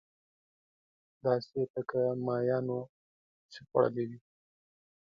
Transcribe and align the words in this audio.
داسې 1.23 1.59
لکه 1.73 1.99
ماهيانو 2.25 2.79
چې 3.51 3.59
خوړلې 3.67 4.03
وي. 4.09 4.19